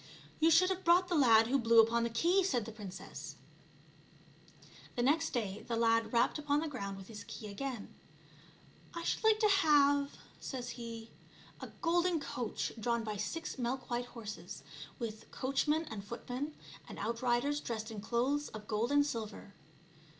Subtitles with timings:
[0.39, 3.35] "You should have brought the lad who blew upon the key," said the princess.
[4.95, 7.93] The next day the lad rapped upon the ground with his key again."
[8.95, 10.09] I should like to have/'
[10.39, 11.11] says he,"
[11.61, 14.63] a golden coach drawn by six milk white horses,
[14.97, 16.55] with coachman and footman
[16.89, 19.53] and out riders dressed in clothes of gold and silver."